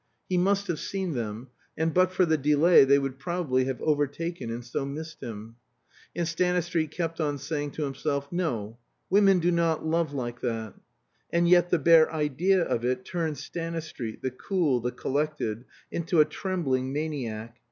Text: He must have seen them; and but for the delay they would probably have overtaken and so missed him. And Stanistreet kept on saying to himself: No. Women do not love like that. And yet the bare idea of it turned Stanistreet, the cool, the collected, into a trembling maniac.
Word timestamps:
He 0.27 0.35
must 0.39 0.65
have 0.65 0.79
seen 0.79 1.13
them; 1.13 1.49
and 1.77 1.93
but 1.93 2.11
for 2.11 2.25
the 2.25 2.35
delay 2.35 2.85
they 2.85 2.97
would 2.97 3.19
probably 3.19 3.65
have 3.65 3.79
overtaken 3.83 4.49
and 4.49 4.65
so 4.65 4.83
missed 4.83 5.21
him. 5.21 5.57
And 6.15 6.27
Stanistreet 6.27 6.89
kept 6.89 7.21
on 7.21 7.37
saying 7.37 7.73
to 7.73 7.83
himself: 7.83 8.27
No. 8.31 8.79
Women 9.11 9.37
do 9.37 9.51
not 9.51 9.85
love 9.85 10.11
like 10.11 10.41
that. 10.41 10.73
And 11.31 11.47
yet 11.47 11.69
the 11.69 11.77
bare 11.77 12.11
idea 12.11 12.63
of 12.63 12.83
it 12.83 13.05
turned 13.05 13.37
Stanistreet, 13.37 14.23
the 14.23 14.31
cool, 14.31 14.79
the 14.79 14.89
collected, 14.91 15.65
into 15.91 16.19
a 16.19 16.25
trembling 16.25 16.91
maniac. 16.91 17.57